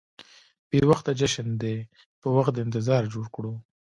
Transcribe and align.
بې 0.69 0.79
وخته 0.89 1.11
جشن 1.19 1.47
دې 1.61 1.75
په 2.21 2.27
وخت 2.35 2.51
د 2.55 2.59
انتظار 2.65 3.03
جوړ 3.13 3.25
کړو. 3.35 3.53